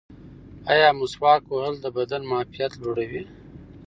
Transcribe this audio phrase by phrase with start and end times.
[0.73, 3.23] ایا مسواک وهل د بدن معافیت لوړوي؟